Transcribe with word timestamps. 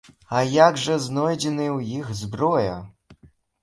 А 0.37 0.39
як 0.53 0.79
жа 0.85 0.95
знойдзеная 1.05 1.69
ў 1.77 2.01
іх 2.01 2.13
зброя?! 2.25 2.77